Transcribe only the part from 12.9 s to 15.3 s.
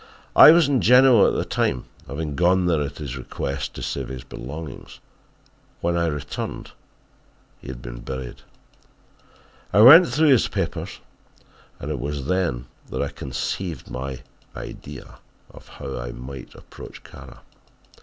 I conceived my idea